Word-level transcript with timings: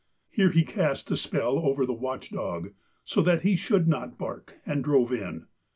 Here 0.31 0.49
he 0.49 0.63
cast 0.63 1.11
a 1.11 1.15
spell 1.15 1.59
over 1.59 1.85
the 1.85 1.93
watch 1.93 2.31
dog, 2.31 2.73
so 3.05 3.21
that 3.21 3.43
he 3.43 3.55
should 3.55 3.87
not 3.87 4.17
bark, 4.17 4.57
and 4.65 4.83
drove 4.83 5.13
in. 5.13 5.45